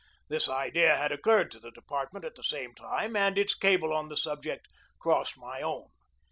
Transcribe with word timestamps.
This 0.29 0.49
idea 0.49 0.97
had 0.97 1.11
occurred 1.11 1.51
to 1.51 1.59
the 1.59 1.69
department 1.69 2.25
at 2.25 2.33
the 2.33 2.43
same 2.43 2.73
time, 2.73 3.15
and 3.15 3.37
its 3.37 3.53
cable 3.53 3.93
on 3.93 4.09
the 4.09 4.17
subject 4.17 4.67
crossed 4.97 5.37
my 5.37 5.61
own. 5.61 5.89